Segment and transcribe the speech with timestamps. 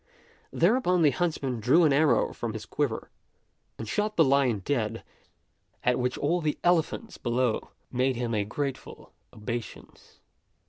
[0.51, 3.11] Thereupon the huntsman drew an arrow from his quiver
[3.77, 5.03] and shot the lion dead,
[5.83, 10.17] at which all the elephants below made him a grateful obeisance.